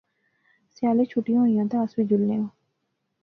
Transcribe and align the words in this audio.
سیالے 0.75 1.03
چھٹیاں 1.11 1.41
ہویاں 1.47 1.67
تے 1.69 1.75
اس 1.83 1.91
وی 1.97 2.03
جلنے 2.09 2.35
آں 2.41 2.49